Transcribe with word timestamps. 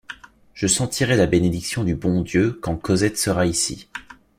Je 0.55 0.65
sentirai 0.65 1.15
la 1.15 1.27
bénédiction 1.27 1.83
du 1.83 1.93
bon 1.93 2.21
Dieu 2.23 2.57
quand 2.63 2.75
Cosette 2.75 3.19
sera 3.19 3.45
ici. 3.45 3.87